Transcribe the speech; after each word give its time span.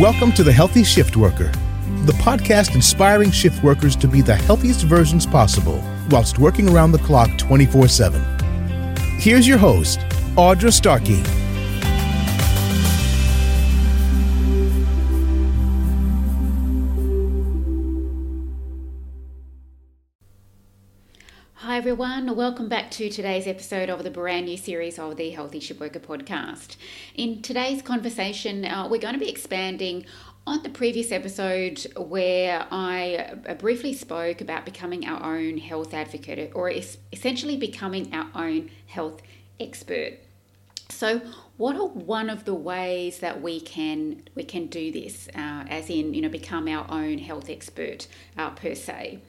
Welcome 0.00 0.32
to 0.32 0.42
The 0.42 0.52
Healthy 0.52 0.82
Shift 0.82 1.16
Worker, 1.16 1.52
the 2.04 2.14
podcast 2.14 2.74
inspiring 2.74 3.30
shift 3.30 3.62
workers 3.62 3.94
to 3.94 4.08
be 4.08 4.22
the 4.22 4.34
healthiest 4.34 4.82
versions 4.82 5.24
possible 5.24 5.80
whilst 6.10 6.40
working 6.40 6.68
around 6.68 6.90
the 6.90 6.98
clock 6.98 7.38
24 7.38 7.86
7. 7.86 8.20
Here's 9.20 9.46
your 9.46 9.58
host, 9.58 10.00
Audra 10.34 10.72
Starkey. 10.72 11.22
Everyone, 21.84 22.34
welcome 22.34 22.66
back 22.66 22.90
to 22.90 23.10
today's 23.10 23.46
episode 23.46 23.90
of 23.90 24.02
the 24.02 24.10
brand 24.10 24.46
new 24.46 24.56
series 24.56 24.98
of 24.98 25.18
the 25.18 25.28
Healthy 25.28 25.60
Shift 25.60 25.80
Worker 25.80 26.00
podcast. 26.00 26.76
In 27.14 27.42
today's 27.42 27.82
conversation, 27.82 28.64
uh, 28.64 28.88
we're 28.88 29.02
going 29.02 29.12
to 29.12 29.20
be 29.20 29.28
expanding 29.28 30.06
on 30.46 30.62
the 30.62 30.70
previous 30.70 31.12
episode 31.12 31.86
where 31.94 32.66
I 32.70 33.36
uh, 33.46 33.52
briefly 33.56 33.92
spoke 33.92 34.40
about 34.40 34.64
becoming 34.64 35.06
our 35.06 35.36
own 35.36 35.58
health 35.58 35.92
advocate 35.92 36.52
or 36.54 36.70
essentially 36.70 37.58
becoming 37.58 38.14
our 38.14 38.30
own 38.34 38.70
health 38.86 39.20
expert. 39.60 40.20
So, 40.88 41.20
what 41.56 41.76
are 41.76 41.86
one 41.86 42.28
of 42.30 42.44
the 42.44 42.54
ways 42.54 43.20
that 43.20 43.40
we 43.40 43.60
can 43.60 44.22
we 44.34 44.44
can 44.44 44.66
do 44.66 44.90
this, 44.90 45.28
uh, 45.34 45.64
as 45.68 45.88
in 45.88 46.14
you 46.14 46.22
know 46.22 46.28
become 46.28 46.68
our 46.68 46.86
own 46.90 47.18
health 47.18 47.48
expert 47.48 48.06
uh, 48.36 48.50
per 48.50 48.74
se? 48.74 49.20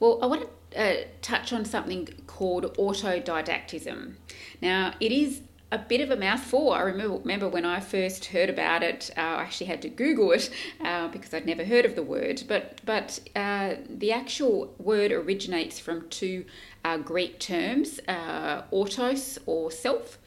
Well, 0.00 0.18
I 0.22 0.26
want 0.26 0.48
to 0.70 0.80
uh, 0.80 1.04
touch 1.22 1.52
on 1.52 1.64
something 1.64 2.08
called 2.26 2.76
autodidactism. 2.76 4.14
Now, 4.60 4.94
it 4.98 5.12
is 5.12 5.42
a 5.70 5.78
bit 5.78 6.00
of 6.00 6.10
a 6.10 6.16
mouthful. 6.16 6.72
I 6.72 6.82
remember, 6.82 7.16
remember 7.16 7.48
when 7.48 7.64
I 7.64 7.80
first 7.80 8.26
heard 8.26 8.48
about 8.48 8.82
it, 8.82 9.10
uh, 9.16 9.20
I 9.20 9.42
actually 9.42 9.66
had 9.66 9.82
to 9.82 9.88
Google 9.88 10.30
it 10.32 10.48
uh, 10.80 11.08
because 11.08 11.34
I'd 11.34 11.46
never 11.46 11.64
heard 11.64 11.84
of 11.84 11.96
the 11.96 12.02
word. 12.02 12.44
But 12.48 12.80
but 12.84 13.20
uh, 13.36 13.74
the 13.90 14.12
actual 14.12 14.74
word 14.78 15.12
originates 15.12 15.78
from 15.78 16.08
two 16.08 16.44
uh, 16.84 16.98
Greek 16.98 17.40
terms: 17.40 18.00
uh, 18.08 18.62
autos 18.70 19.38
or 19.46 19.70
self, 19.70 20.18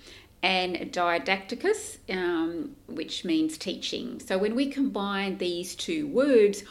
and 0.44 0.92
didacticus, 0.92 1.98
um, 2.10 2.76
which 2.88 3.26
means 3.26 3.58
teaching. 3.58 4.20
So 4.20 4.38
when 4.38 4.56
we 4.56 4.68
combine 4.70 5.38
these 5.38 5.76
two 5.76 6.08
words, 6.08 6.64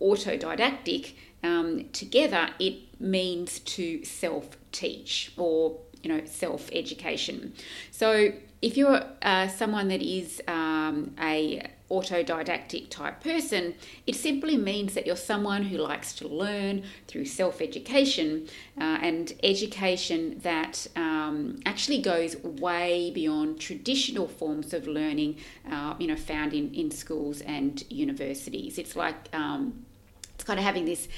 autodidactic, 0.00 1.14
um, 1.42 1.88
together, 1.92 2.50
it 2.58 3.00
means 3.00 3.58
to 3.60 4.04
self 4.04 4.56
teach 4.70 5.32
or 5.36 5.78
you 6.02 6.12
know 6.12 6.24
self 6.24 6.70
education. 6.72 7.52
So 7.90 8.32
if 8.60 8.76
you're 8.76 9.02
uh, 9.22 9.48
someone 9.48 9.88
that 9.88 10.02
is 10.02 10.40
um, 10.46 11.14
a 11.20 11.68
autodidactic 11.90 12.88
type 12.88 13.20
person, 13.20 13.74
it 14.06 14.14
simply 14.14 14.56
means 14.56 14.94
that 14.94 15.06
you're 15.06 15.14
someone 15.14 15.64
who 15.64 15.76
likes 15.76 16.14
to 16.14 16.26
learn 16.26 16.84
through 17.06 17.26
self 17.26 17.60
education 17.60 18.48
uh, 18.80 18.98
and 19.02 19.34
education 19.42 20.38
that 20.42 20.86
um, 20.96 21.60
actually 21.66 22.00
goes 22.00 22.36
way 22.36 23.10
beyond 23.10 23.60
traditional 23.60 24.26
forms 24.26 24.72
of 24.72 24.86
learning, 24.86 25.36
uh, 25.70 25.94
you 25.98 26.06
know, 26.06 26.16
found 26.16 26.54
in, 26.54 26.72
in 26.72 26.90
schools 26.90 27.42
and 27.42 27.84
universities. 27.90 28.78
It's 28.78 28.96
like 28.96 29.28
um, 29.34 29.84
it's 30.34 30.44
kind 30.44 30.58
of 30.58 30.64
having 30.64 30.86
this 30.86 31.08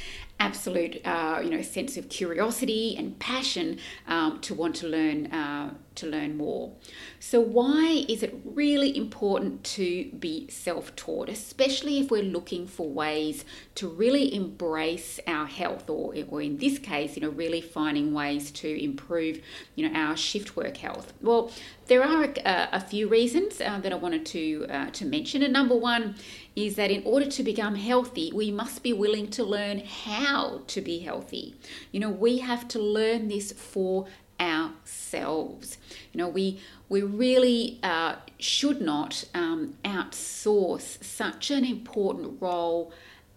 absolute 0.41 1.01
uh, 1.07 1.41
you 1.43 1.51
know 1.51 1.63
sense 1.63 1.97
of 1.97 2.09
curiosity 2.09 2.97
and 2.99 3.19
passion 3.19 3.79
um, 4.09 4.41
to 4.41 4.55
want 4.55 4.75
to 4.75 4.87
learn 4.87 5.27
uh, 5.27 5.73
to 5.95 6.07
learn 6.07 6.37
more. 6.37 6.73
So 7.21 7.41
why 7.41 8.05
is 8.09 8.25
it 8.25 8.35
really 8.45 8.97
important 8.97 9.63
to 9.79 10.11
be 10.19 10.49
self-taught 10.49 11.29
especially 11.29 12.01
if 12.01 12.11
we're 12.11 12.23
looking 12.39 12.67
for 12.67 12.89
ways 12.89 13.45
to 13.77 13.89
really 13.89 14.35
embrace 14.35 15.21
our 15.27 15.47
health 15.47 15.89
or, 15.89 16.15
or 16.29 16.43
in 16.43 16.59
this 16.59 16.79
case 16.79 17.17
you 17.17 17.23
know 17.23 17.31
really 17.31 17.61
finding 17.61 18.13
ways 18.13 18.51
to 18.63 18.85
improve 18.85 19.41
you 19.77 19.89
know 19.89 19.99
our 19.99 20.17
shift 20.17 20.57
work 20.57 20.77
health? 20.77 21.13
Well 21.23 21.53
there 21.87 22.03
are 22.03 22.25
a, 22.25 22.69
a 22.73 22.81
few 22.81 23.09
reasons 23.09 23.61
uh, 23.61 23.79
that 23.81 23.93
I 23.93 23.97
wanted 23.97 24.27
to 24.27 24.67
uh, 24.69 24.91
to 24.91 25.05
mention. 25.05 25.43
And 25.43 25.53
number 25.53 25.77
one 25.77 26.17
is 26.57 26.77
that 26.77 26.91
in 26.91 27.03
order 27.05 27.27
to 27.27 27.43
become 27.43 27.75
healthy 27.75 28.33
we 28.35 28.51
must 28.51 28.83
be 28.83 28.93
willing 28.93 29.29
to 29.29 29.45
learn 29.45 29.79
how 29.81 30.24
how 30.25 30.63
to 30.67 30.81
be 30.81 31.01
healthy. 31.01 31.55
You 31.93 32.01
know, 32.01 32.11
we 32.11 32.39
have 32.39 32.67
to 32.69 32.79
learn 32.79 33.29
this 33.29 33.53
for 33.53 34.07
ourselves. 34.41 35.79
You 36.13 36.19
know, 36.19 36.29
we 36.29 36.61
we 36.89 37.03
really 37.03 37.79
uh, 37.83 38.17
should 38.39 38.81
not 38.81 39.25
um, 39.35 39.75
outsource 39.85 41.03
such 41.03 41.51
an 41.51 41.65
important 41.65 42.41
role 42.41 42.93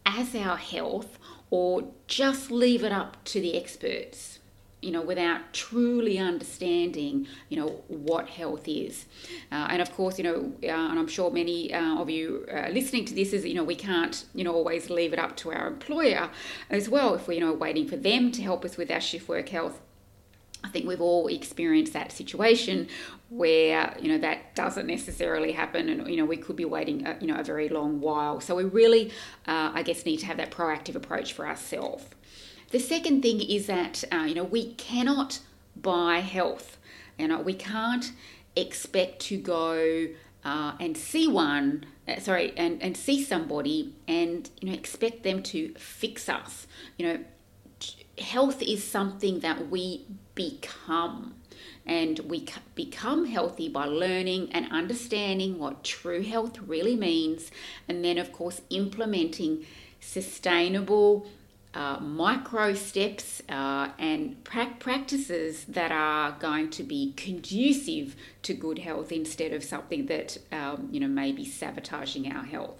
as 0.05 0.35
our 0.35 0.57
health 0.57 1.17
or 1.49 1.91
just 2.07 2.51
leave 2.51 2.83
it 2.83 2.91
up 2.91 3.23
to 3.25 3.41
the 3.41 3.55
experts 3.57 4.39
you 4.81 4.91
know, 4.91 5.01
without 5.01 5.53
truly 5.53 6.19
understanding, 6.19 7.27
you 7.49 7.57
know, 7.57 7.83
what 7.87 8.27
health 8.29 8.67
is. 8.67 9.05
Uh, 9.51 9.67
and 9.71 9.81
of 9.81 9.91
course, 9.93 10.19
you 10.19 10.23
know, 10.23 10.53
uh, 10.63 10.89
and 10.89 10.99
I'm 10.99 11.07
sure 11.07 11.31
many 11.31 11.73
uh, 11.73 11.97
of 11.97 12.09
you 12.09 12.45
uh, 12.51 12.69
listening 12.69 13.05
to 13.05 13.15
this 13.15 13.33
is, 13.33 13.43
you 13.43 13.55
know, 13.55 13.63
we 13.63 13.75
can't, 13.75 14.23
you 14.35 14.43
know, 14.43 14.53
always 14.53 14.89
leave 14.89 15.13
it 15.13 15.19
up 15.19 15.35
to 15.37 15.51
our 15.51 15.67
employer 15.67 16.29
as 16.69 16.89
well 16.89 17.15
if 17.15 17.27
we're, 17.27 17.33
you 17.33 17.39
know, 17.39 17.53
waiting 17.53 17.87
for 17.87 17.95
them 17.95 18.31
to 18.31 18.41
help 18.41 18.63
us 18.65 18.77
with 18.77 18.91
our 18.91 19.01
shift 19.01 19.27
work 19.27 19.49
health. 19.49 19.81
I 20.63 20.69
think 20.69 20.87
we've 20.87 21.01
all 21.01 21.27
experienced 21.27 21.93
that 21.93 22.11
situation 22.11 22.87
where 23.29 23.95
you 24.01 24.09
know 24.09 24.17
that 24.17 24.55
doesn't 24.55 24.87
necessarily 24.87 25.51
happen, 25.51 25.87
and 25.87 26.09
you 26.09 26.17
know 26.17 26.25
we 26.25 26.35
could 26.35 26.55
be 26.55 26.65
waiting 26.65 27.05
a, 27.05 27.15
you 27.21 27.27
know 27.27 27.35
a 27.35 27.43
very 27.43 27.69
long 27.69 28.01
while. 28.01 28.41
So 28.41 28.55
we 28.55 28.63
really, 28.63 29.11
uh, 29.47 29.71
I 29.73 29.83
guess, 29.83 30.03
need 30.03 30.17
to 30.17 30.25
have 30.25 30.37
that 30.37 30.49
proactive 30.51 30.95
approach 30.95 31.33
for 31.33 31.47
ourselves. 31.47 32.05
The 32.71 32.79
second 32.79 33.21
thing 33.21 33.41
is 33.41 33.67
that 33.67 34.03
uh, 34.11 34.25
you 34.27 34.35
know 34.35 34.43
we 34.43 34.73
cannot 34.73 35.39
buy 35.75 36.19
health. 36.19 36.77
You 37.17 37.29
know 37.29 37.39
we 37.39 37.53
can't 37.53 38.11
expect 38.55 39.19
to 39.21 39.37
go 39.37 40.07
uh, 40.43 40.73
and 40.79 40.97
see 40.97 41.27
one, 41.27 41.85
uh, 42.07 42.19
sorry, 42.19 42.53
and, 42.57 42.81
and 42.81 42.95
see 42.95 43.23
somebody 43.23 43.93
and 44.07 44.49
you 44.61 44.69
know 44.69 44.73
expect 44.73 45.23
them 45.23 45.43
to 45.43 45.73
fix 45.75 46.29
us. 46.29 46.67
You 46.97 47.05
know, 47.05 47.19
health 48.19 48.61
is 48.61 48.83
something 48.83 49.39
that 49.41 49.69
we 49.69 50.05
become. 50.35 51.35
And 51.85 52.19
we 52.19 52.45
become 52.75 53.25
healthy 53.25 53.69
by 53.69 53.85
learning 53.85 54.51
and 54.51 54.69
understanding 54.71 55.57
what 55.57 55.83
true 55.85 56.21
health 56.21 56.59
really 56.59 56.95
means, 56.97 57.49
and 57.87 58.03
then, 58.03 58.17
of 58.17 58.33
course, 58.33 58.61
implementing 58.69 59.65
sustainable 59.99 61.27
uh, 61.73 61.99
micro 61.99 62.73
steps 62.73 63.41
uh, 63.49 63.89
and 63.99 64.43
pra- 64.43 64.75
practices 64.79 65.65
that 65.65 65.91
are 65.91 66.31
going 66.39 66.69
to 66.71 66.83
be 66.83 67.13
conducive 67.15 68.15
to 68.41 68.53
good 68.53 68.79
health 68.79 69.11
instead 69.11 69.53
of 69.53 69.63
something 69.63 70.05
that 70.07 70.37
um, 70.51 70.87
you 70.91 70.99
know 70.99 71.07
may 71.07 71.31
be 71.31 71.45
sabotaging 71.45 72.31
our 72.31 72.43
health. 72.43 72.79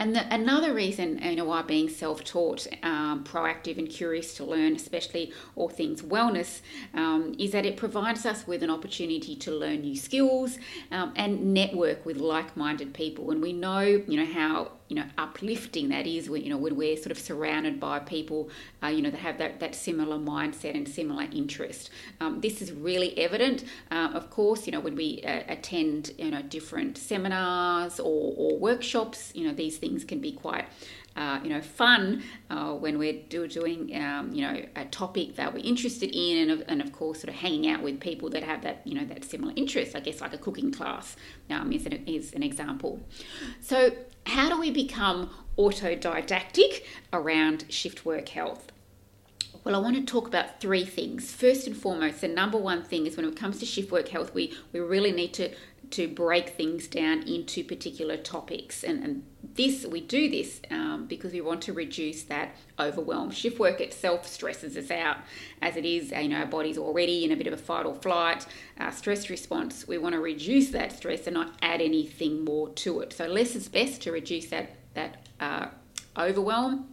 And 0.00 0.16
the, 0.16 0.32
another 0.32 0.72
reason, 0.72 1.18
you 1.22 1.36
know, 1.36 1.44
why 1.44 1.60
being 1.60 1.90
self-taught, 1.90 2.66
um, 2.82 3.22
proactive, 3.22 3.76
and 3.76 3.86
curious 3.86 4.32
to 4.36 4.44
learn, 4.44 4.74
especially 4.74 5.30
all 5.56 5.68
things 5.68 6.00
wellness, 6.00 6.62
um, 6.94 7.34
is 7.38 7.50
that 7.52 7.66
it 7.66 7.76
provides 7.76 8.24
us 8.24 8.46
with 8.46 8.62
an 8.62 8.70
opportunity 8.70 9.36
to 9.36 9.50
learn 9.50 9.82
new 9.82 9.94
skills 9.94 10.56
um, 10.90 11.12
and 11.16 11.52
network 11.52 12.06
with 12.06 12.16
like-minded 12.16 12.94
people. 12.94 13.30
And 13.30 13.42
we 13.42 13.52
know, 13.52 13.80
you 13.82 14.16
know, 14.16 14.24
how 14.24 14.72
you 14.90 14.96
know 14.96 15.04
uplifting 15.16 15.88
that 15.88 16.06
is 16.06 16.28
when 16.28 16.42
you 16.42 16.50
know 16.50 16.58
when 16.58 16.76
we're 16.76 16.96
sort 16.96 17.12
of 17.12 17.18
surrounded 17.18 17.78
by 17.78 18.00
people 18.00 18.50
uh, 18.82 18.88
you 18.88 19.00
know 19.00 19.10
that 19.10 19.20
have 19.20 19.38
that, 19.38 19.60
that 19.60 19.74
similar 19.74 20.18
mindset 20.18 20.74
and 20.74 20.86
similar 20.88 21.26
interest. 21.32 21.90
Um, 22.20 22.40
this 22.40 22.60
is 22.60 22.72
really 22.72 23.16
evident 23.16 23.64
uh, 23.90 24.10
of 24.12 24.28
course 24.30 24.66
you 24.66 24.72
know 24.72 24.80
when 24.80 24.96
we 24.96 25.22
uh, 25.24 25.42
attend 25.48 26.12
you 26.18 26.32
know 26.32 26.42
different 26.42 26.98
seminars 26.98 28.00
or, 28.00 28.34
or 28.36 28.58
workshops 28.58 29.32
you 29.34 29.46
know 29.46 29.54
these 29.54 29.78
things 29.78 30.04
can 30.04 30.18
be 30.18 30.32
quite 30.32 30.66
uh, 31.20 31.38
you 31.42 31.50
know, 31.50 31.60
fun 31.60 32.22
uh, 32.48 32.72
when 32.72 32.98
we're 32.98 33.20
do, 33.28 33.46
doing, 33.46 33.94
um, 33.94 34.32
you 34.32 34.40
know, 34.40 34.64
a 34.74 34.86
topic 34.86 35.36
that 35.36 35.52
we're 35.52 35.62
interested 35.62 36.10
in, 36.16 36.38
and 36.38 36.50
of, 36.50 36.66
and 36.66 36.80
of 36.80 36.92
course, 36.92 37.20
sort 37.20 37.28
of 37.28 37.34
hanging 37.34 37.68
out 37.68 37.82
with 37.82 38.00
people 38.00 38.30
that 38.30 38.42
have 38.42 38.62
that, 38.62 38.80
you 38.86 38.94
know, 38.94 39.04
that 39.04 39.22
similar 39.22 39.52
interest. 39.54 39.94
I 39.94 40.00
guess 40.00 40.22
like 40.22 40.32
a 40.32 40.38
cooking 40.38 40.72
class 40.72 41.16
um, 41.50 41.72
is, 41.72 41.84
an, 41.84 42.04
is 42.06 42.32
an 42.32 42.42
example. 42.42 43.00
So, 43.60 43.90
how 44.24 44.48
do 44.48 44.58
we 44.58 44.70
become 44.70 45.28
autodidactic 45.58 46.84
around 47.12 47.66
shift 47.68 48.06
work 48.06 48.30
health? 48.30 48.72
Well, 49.64 49.74
I 49.74 49.78
want 49.78 49.96
to 49.96 50.02
talk 50.02 50.26
about 50.26 50.60
three 50.60 50.84
things. 50.84 51.32
First 51.32 51.66
and 51.66 51.76
foremost, 51.76 52.22
the 52.22 52.28
number 52.28 52.58
one 52.58 52.82
thing 52.82 53.06
is 53.06 53.16
when 53.16 53.26
it 53.26 53.36
comes 53.36 53.58
to 53.58 53.66
shift 53.66 53.90
work 53.90 54.08
health, 54.08 54.32
we, 54.34 54.56
we 54.72 54.80
really 54.80 55.12
need 55.12 55.34
to 55.34 55.54
to 55.90 56.06
break 56.06 56.50
things 56.50 56.86
down 56.86 57.22
into 57.22 57.64
particular 57.64 58.16
topics 58.16 58.84
and, 58.84 59.02
and 59.02 59.24
this 59.54 59.84
we 59.84 60.00
do 60.00 60.30
this 60.30 60.60
um, 60.70 61.06
because 61.06 61.32
we 61.32 61.40
want 61.40 61.60
to 61.62 61.72
reduce 61.72 62.22
that 62.24 62.54
overwhelm. 62.78 63.30
Shift 63.30 63.58
work 63.58 63.80
itself 63.80 64.26
stresses 64.26 64.76
us 64.76 64.90
out 64.90 65.18
as 65.60 65.76
it 65.76 65.84
is. 65.84 66.12
You 66.12 66.28
know, 66.28 66.36
our 66.36 66.46
body's 66.46 66.78
already 66.78 67.24
in 67.24 67.32
a 67.32 67.36
bit 67.36 67.48
of 67.48 67.54
a 67.54 67.56
fight 67.56 67.86
or 67.86 67.94
flight 67.94 68.46
uh, 68.78 68.90
stress 68.90 69.28
response. 69.28 69.88
We 69.88 69.98
want 69.98 70.14
to 70.14 70.20
reduce 70.20 70.70
that 70.70 70.92
stress 70.92 71.26
and 71.26 71.34
not 71.34 71.54
add 71.60 71.80
anything 71.80 72.44
more 72.44 72.68
to 72.68 73.00
it. 73.00 73.12
So 73.12 73.26
less 73.26 73.56
is 73.56 73.68
best 73.68 74.02
to 74.02 74.12
reduce 74.12 74.46
that 74.50 74.76
that 74.94 75.26
uh, 75.40 75.66
overwhelm 76.16 76.88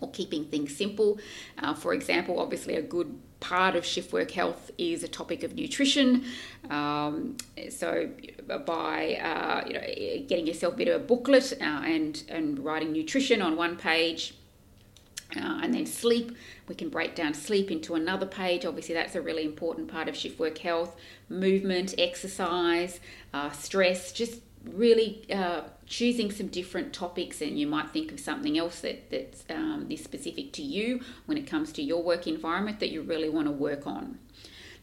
or 0.00 0.10
keeping 0.10 0.44
things 0.46 0.76
simple. 0.76 1.18
Uh, 1.58 1.74
for 1.74 1.94
example, 1.94 2.38
obviously 2.38 2.74
a 2.76 2.82
good 2.82 3.18
part 3.40 3.76
of 3.76 3.84
shift 3.84 4.12
work 4.12 4.30
health 4.30 4.70
is 4.78 5.04
a 5.04 5.08
topic 5.08 5.42
of 5.42 5.54
nutrition. 5.54 6.24
Um, 6.70 7.36
so 7.68 8.08
by 8.66 9.16
uh, 9.16 9.66
you 9.66 9.74
know 9.74 10.26
getting 10.26 10.46
yourself 10.46 10.74
a 10.74 10.76
bit 10.76 10.88
of 10.88 11.02
a 11.02 11.04
booklet 11.04 11.52
uh, 11.60 11.64
and 11.64 12.22
and 12.28 12.58
writing 12.58 12.92
nutrition 12.92 13.42
on 13.42 13.56
one 13.56 13.76
page. 13.76 14.34
Uh, 15.36 15.60
and 15.62 15.74
then 15.74 15.84
sleep, 15.84 16.36
we 16.68 16.76
can 16.76 16.88
break 16.88 17.16
down 17.16 17.34
sleep 17.34 17.68
into 17.68 17.96
another 17.96 18.26
page. 18.26 18.64
Obviously, 18.64 18.94
that's 18.94 19.16
a 19.16 19.20
really 19.20 19.44
important 19.44 19.88
part 19.88 20.08
of 20.08 20.14
shift 20.14 20.38
work 20.38 20.58
health. 20.58 20.94
Movement, 21.28 21.92
exercise, 21.98 23.00
uh, 23.32 23.50
stress, 23.50 24.12
just 24.12 24.42
really 24.72 25.24
uh, 25.30 25.62
choosing 25.86 26.30
some 26.30 26.48
different 26.48 26.92
topics 26.92 27.40
and 27.40 27.58
you 27.58 27.66
might 27.66 27.90
think 27.90 28.12
of 28.12 28.20
something 28.20 28.58
else 28.58 28.80
that, 28.80 29.10
that's 29.10 29.44
um, 29.50 29.88
specific 29.96 30.52
to 30.52 30.62
you 30.62 31.00
when 31.26 31.36
it 31.36 31.46
comes 31.46 31.72
to 31.72 31.82
your 31.82 32.02
work 32.02 32.26
environment 32.26 32.80
that 32.80 32.90
you 32.90 33.02
really 33.02 33.28
want 33.28 33.46
to 33.46 33.52
work 33.52 33.86
on. 33.86 34.18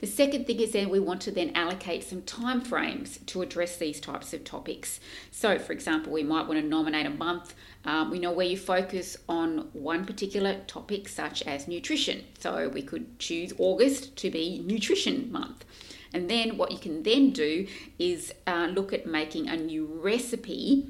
The 0.02 0.08
second 0.08 0.48
thing 0.48 0.60
is 0.60 0.72
then 0.72 0.90
we 0.90 1.00
want 1.00 1.22
to 1.22 1.32
then 1.32 1.52
allocate 1.54 2.04
some 2.04 2.24
time 2.24 2.62
frames 2.62 3.20
to 3.28 3.44
address 3.44 3.78
these 3.78 4.00
types 4.00 4.34
of 4.34 4.44
topics. 4.44 5.00
So, 5.30 5.60
for 5.60 5.74
example, 5.74 6.12
we 6.12 6.24
might 6.24 6.48
want 6.48 6.60
to 6.60 6.66
nominate 6.66 7.06
a 7.06 7.12
month. 7.12 7.54
Um, 7.86 8.10
we 8.10 8.18
know 8.18 8.32
where 8.32 8.48
you 8.48 8.58
focus 8.58 9.16
on 9.30 9.70
one 9.74 10.06
particular 10.06 10.62
topic, 10.66 11.08
such 11.08 11.44
as 11.44 11.68
nutrition. 11.68 12.24
So, 12.40 12.68
we 12.70 12.82
could 12.82 13.20
choose 13.20 13.54
August 13.60 14.16
to 14.18 14.32
be 14.32 14.64
Nutrition 14.66 15.32
Month. 15.32 15.66
And 16.14 16.30
then 16.30 16.58
what 16.58 16.72
you 16.72 16.78
can 16.78 17.04
then 17.04 17.32
do 17.32 17.68
is 17.98 18.34
uh, 18.46 18.68
look 18.72 18.94
at 18.94 19.06
making 19.06 19.48
a 19.48 19.56
new 19.56 19.86
recipe 19.86 20.88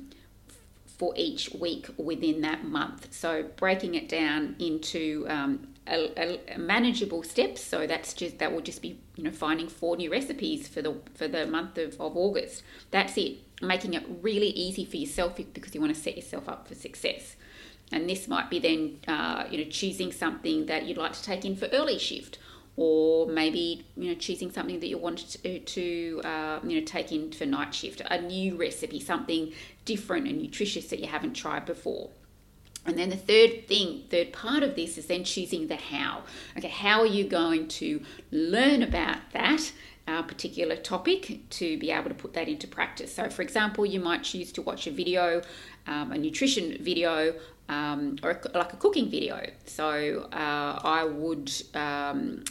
for 0.86 1.14
each 1.16 1.52
week 1.54 1.90
within 1.98 2.42
that 2.42 2.64
month. 2.64 3.08
So 3.12 3.44
breaking 3.56 3.96
it 3.96 4.08
down 4.08 4.56
into 4.60 5.26
um, 5.30 5.68
a, 5.88 6.40
a 6.54 6.58
manageable 6.58 7.24
steps. 7.24 7.64
So 7.64 7.88
that's 7.88 8.14
just 8.14 8.40
that 8.40 8.52
will 8.52 8.62
just 8.62 8.82
be 8.82 9.00
you 9.16 9.24
know 9.24 9.32
finding 9.32 9.68
four 9.68 9.98
new 9.98 10.12
recipes 10.12 10.68
for 10.68 10.82
the 10.82 10.96
for 11.16 11.28
the 11.28 11.46
month 11.48 11.78
of, 11.78 12.00
of 12.00 12.16
August. 12.16 12.64
That's 12.92 13.18
it. 13.18 13.38
Making 13.62 13.94
it 13.96 14.04
really 14.22 14.50
easy 14.50 14.86
for 14.86 14.98
yourself 14.98 15.36
because 15.36 15.74
you 15.74 15.82
want 15.82 15.96
to 15.96 16.00
set 16.00 16.16
yourself 16.16 16.48
up 16.48 16.68
for 16.68 16.76
success. 16.76 17.36
And 17.92 18.10
this 18.10 18.28
might 18.28 18.50
be 18.50 18.60
then 18.60 19.00
uh, 19.08 19.46
you 19.50 19.58
know 19.58 19.70
choosing 19.70 20.12
something 20.12 20.68
that 20.68 20.86
you'd 20.86 20.98
like 20.98 21.14
to 21.14 21.24
take 21.24 21.46
in 21.46 21.56
for 21.56 21.66
early 21.68 21.98
shift 21.98 22.38
or 22.78 23.28
maybe 23.28 23.86
you 23.98 24.10
know 24.10 24.16
choosing 24.16 24.52
something 24.52 24.80
that 24.80 24.88
you 24.88 24.98
wanted 24.98 25.28
to, 25.30 25.60
to 25.60 26.22
uh, 26.24 26.60
you 26.64 26.80
know 26.80 26.86
take 26.86 27.12
in 27.12 27.32
for 27.32 27.46
night 27.46 27.74
shift 27.74 28.02
a 28.10 28.22
new 28.22 28.56
recipe 28.56 29.00
something 29.00 29.52
different 29.86 30.28
and 30.28 30.42
nutritious 30.42 30.88
that 30.88 31.00
you 31.00 31.08
haven't 31.08 31.34
tried 31.34 31.66
before. 31.66 32.10
And 32.84 32.98
then 32.98 33.10
the 33.10 33.18
third 33.18 33.68
thing 33.68 34.06
third 34.10 34.34
part 34.34 34.64
of 34.64 34.76
this 34.76 34.98
is 34.98 35.06
then 35.08 35.24
choosing 35.24 35.68
the 35.68 35.76
how. 35.76 36.24
Okay 36.58 36.70
how 36.70 37.02
are 37.02 37.06
you 37.06 37.26
going 37.26 37.68
to 37.80 38.02
learn 38.32 38.82
about 38.84 39.18
that 39.34 39.72
uh, 40.08 40.24
particular 40.24 40.76
topic 40.76 41.48
to 41.52 41.78
be 41.78 41.92
able 41.92 42.10
to 42.10 42.16
put 42.16 42.34
that 42.34 42.48
into 42.48 42.68
practice? 42.68 43.14
So 43.14 43.30
for 43.30 43.42
example 43.42 43.86
you 43.86 44.00
might 44.00 44.24
choose 44.24 44.52
to 44.54 44.62
watch 44.62 44.88
a 44.88 44.92
video 44.92 45.42
um, 45.88 46.12
a 46.12 46.18
nutrition 46.18 46.78
video 46.82 47.34
um, 47.70 48.18
or 48.24 48.32
a, 48.32 48.58
like 48.58 48.74
a 48.74 48.78
cooking 48.78 49.10
video. 49.10 49.50
So 49.66 50.28
uh, 50.34 50.80
I 50.84 51.06
would 51.06 51.52
um, 51.74 52.44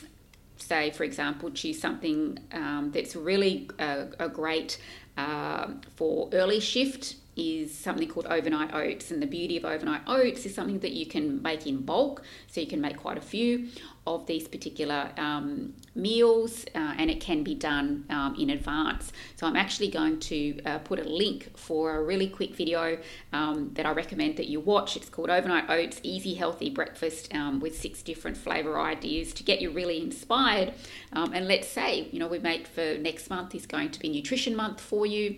say, 0.63 0.91
for 0.91 1.05
example, 1.05 1.51
choose 1.51 1.81
something 1.81 2.39
um, 2.53 2.91
that's 2.93 3.17
really 3.17 3.69
a, 3.79 4.07
a 4.19 4.29
great 4.29 4.79
uh, 5.17 5.69
for 5.97 6.29
early 6.33 6.61
shift 6.61 7.17
is 7.41 7.77
something 7.77 8.07
called 8.07 8.27
overnight 8.27 8.75
oats. 8.75 9.11
And 9.11 9.23
the 9.23 9.27
beauty 9.27 9.57
of 9.57 9.65
overnight 9.65 10.03
oats 10.07 10.45
is 10.45 10.55
something 10.55 10.79
that 10.81 10.93
you 10.93 11.07
can 11.07 11.41
make 11.43 11.67
in 11.67 11.81
bulk, 11.83 12.23
so 12.47 12.61
you 12.61 12.67
can 12.67 12.81
make 12.81 12.99
quite 12.99 13.17
a 13.17 13.23
few 13.23 13.69
of 14.07 14.27
these 14.27 14.49
particular 14.49 15.11
um, 15.17 15.75
meals, 15.95 16.65
uh, 16.75 16.95
and 16.99 17.11
it 17.11 17.21
can 17.21 17.43
be 17.43 17.55
done 17.55 18.05
um, 18.11 18.35
in 18.39 18.51
advance. 18.51 19.13
So 19.37 19.47
I'm 19.47 19.57
actually 19.57 19.89
going 19.89 20.21
to 20.21 20.61
uh, 20.65 20.79
put 20.79 20.99
a 20.99 21.05
link 21.05 21.57
for 21.57 21.97
a 21.97 22.03
really 22.03 22.29
quick 22.29 22.55
video 22.55 22.99
um, 23.33 23.71
that 23.75 23.87
I 23.87 23.93
recommend 23.93 24.37
that 24.37 24.49
you 24.49 24.61
watch. 24.61 24.97
It's 24.97 25.09
called 25.09 25.31
Overnight 25.31 25.69
Oats 25.69 26.01
Easy 26.03 26.35
Healthy 26.35 26.71
Breakfast 26.71 27.33
um, 27.35 27.61
with 27.61 27.79
six 27.79 28.03
different 28.03 28.37
flavor 28.37 28.79
ideas 28.81 29.33
to 29.35 29.43
get 29.43 29.61
you 29.61 29.71
really 29.71 30.01
inspired. 30.01 30.75
Um, 31.13 31.33
and 31.33 31.47
let's 31.47 31.69
say, 31.69 32.09
you 32.11 32.19
know, 32.19 32.29
we 32.29 32.39
make 32.39 32.67
for 32.67 32.97
next 32.99 33.31
month 33.31 33.55
is 33.55 33.67
going 33.67 33.91
to 33.91 34.01
be 34.01 34.09
Nutrition 34.09 34.57
Month 34.57 34.81
for 34.81 35.07
you 35.07 35.37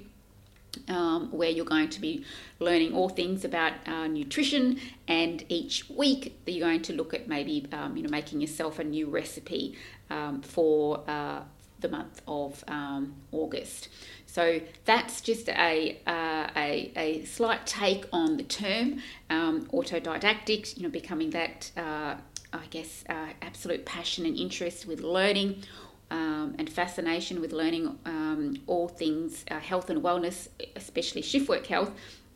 um, 0.88 1.30
where 1.30 1.50
you're 1.50 1.64
going 1.64 1.88
to 1.90 2.00
be 2.00 2.24
learning 2.58 2.94
all 2.94 3.08
things 3.08 3.44
about 3.44 3.72
uh, 3.86 4.06
nutrition, 4.06 4.78
and 5.08 5.44
each 5.48 5.88
week 5.90 6.38
you're 6.46 6.66
going 6.66 6.82
to 6.82 6.92
look 6.92 7.14
at 7.14 7.28
maybe 7.28 7.66
um, 7.72 7.96
you 7.96 8.02
know 8.02 8.10
making 8.10 8.40
yourself 8.40 8.78
a 8.78 8.84
new 8.84 9.08
recipe 9.08 9.76
um, 10.10 10.42
for 10.42 11.02
uh, 11.08 11.42
the 11.82 11.88
month 11.88 12.22
of 12.26 12.64
um, 12.68 13.14
August. 13.32 13.88
So 14.26 14.62
that's 14.86 15.20
just 15.20 15.50
a, 15.50 15.98
uh, 16.06 16.48
a, 16.56 16.90
a, 16.96 17.24
slight 17.26 17.66
take 17.66 18.06
on 18.14 18.38
the 18.38 18.44
term 18.44 19.02
um, 19.28 19.66
autodidactic, 19.66 20.74
you 20.76 20.84
know, 20.84 20.88
becoming 20.88 21.30
that, 21.30 21.70
uh, 21.76 22.14
I 22.52 22.66
guess, 22.70 23.04
uh, 23.10 23.28
absolute 23.42 23.84
passion 23.84 24.24
and 24.24 24.34
interest 24.36 24.86
with 24.86 25.00
learning 25.00 25.64
um, 26.42 26.54
and 26.58 26.68
fascination 26.70 27.40
with 27.40 27.52
learning 27.52 27.98
um, 28.04 28.56
all 28.66 28.88
things 28.88 29.44
uh, 29.50 29.58
health 29.58 29.90
and 29.90 30.02
wellness, 30.02 30.48
especially 30.76 31.22
shift 31.22 31.48
work 31.48 31.66
health. 31.66 31.92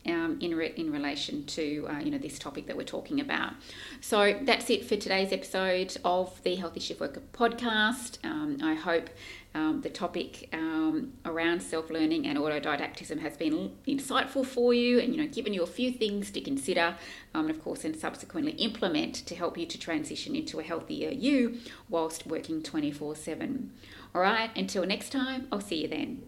Um, 0.07 0.39
in, 0.41 0.55
re- 0.55 0.73
in 0.77 0.93
relation 0.93 1.45
to 1.47 1.87
uh, 1.91 1.99
you 1.99 2.11
know 2.11 2.19
this 2.19 2.39
topic 2.39 2.67
that 2.67 2.77
we're 2.77 2.85
talking 2.85 3.21
about. 3.21 3.55
So 4.01 4.39
that's 4.43 4.71
it 4.71 4.85
for 4.85 4.97
today's 4.97 5.33
episode 5.33 5.97
of 6.05 6.43
the 6.43 6.55
Healthy 6.55 6.81
Shift 6.81 7.01
Worker 7.01 7.23
podcast. 7.33 8.25
Um, 8.25 8.59
I 8.63 8.75
hope 8.75 9.11
um, 9.57 9.81
the 9.81 9.89
topic 9.89 10.51
um, 10.53 11.15
around 11.25 11.63
self-learning 11.63 12.27
and 12.27 12.39
autodidactism 12.39 13.21
has 13.21 13.39
been 13.39 13.73
insightful 13.89 14.45
for 14.45 14.75
you 14.75 14.99
and 14.99 15.15
you 15.15 15.23
know 15.23 15.27
given 15.27 15.55
you 15.55 15.63
a 15.63 15.67
few 15.67 15.91
things 15.91 16.31
to 16.33 16.43
consider 16.43 16.95
um, 17.35 17.47
and 17.47 17.51
of 17.51 17.65
course 17.65 17.83
and 17.85 17.97
subsequently 17.97 18.53
implement 18.53 19.15
to 19.15 19.35
help 19.35 19.57
you 19.57 19.65
to 19.65 19.79
transition 19.79 20.37
into 20.37 20.61
a 20.61 20.63
healthier 20.63 21.11
you 21.11 21.59
whilst 21.89 22.27
working 22.27 22.61
24-7 22.61 23.69
all 24.15 24.21
right 24.21 24.51
until 24.55 24.85
next 24.85 25.11
time 25.11 25.49
i'll 25.51 25.61
see 25.61 25.83
you 25.83 25.89
then 25.89 26.23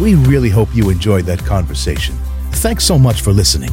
We 0.00 0.14
really 0.14 0.48
hope 0.48 0.74
you 0.74 0.88
enjoyed 0.88 1.26
that 1.26 1.44
conversation. 1.44 2.16
Thanks 2.52 2.84
so 2.84 2.98
much 2.98 3.20
for 3.20 3.32
listening. 3.32 3.70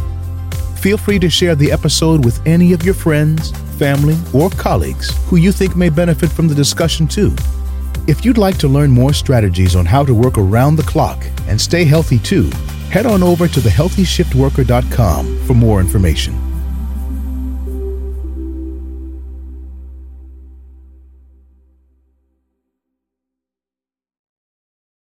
Feel 0.76 0.98
free 0.98 1.20
to 1.20 1.30
share 1.30 1.56
the 1.56 1.72
episode 1.72 2.26
with 2.26 2.46
any 2.46 2.74
of 2.74 2.84
your 2.84 2.94
friends, 2.94 3.52
family, 3.78 4.18
or 4.34 4.50
colleagues 4.50 5.10
who 5.28 5.38
you 5.38 5.54
think 5.54 5.78
may 5.78 5.88
benefit 5.88 6.30
from 6.30 6.50
the 6.50 6.56
discussion 6.56 7.08
too. 7.08 7.34
If 8.08 8.26
you'd 8.26 8.38
like 8.38 8.58
to 8.58 8.68
learn 8.68 8.92
more 8.92 9.14
strategies 9.14 9.74
on 9.74 9.86
how 9.86 10.04
to 10.04 10.14
work 10.14 10.38
around 10.38 10.76
the 10.76 10.84
clock 10.84 11.26
and 11.48 11.60
stay 11.60 11.86
healthy 11.86 12.20
too, 12.20 12.50
head 12.90 13.06
on 13.06 13.24
over 13.24 13.48
to 13.48 13.60
thehealthyshiftworker.com 13.62 15.46
for 15.46 15.54
more 15.54 15.80
information. 15.80 16.47